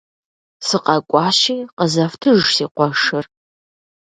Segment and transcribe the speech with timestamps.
[0.67, 3.25] СыкъэкӀуащи, къызэфтыж си къуэшыр.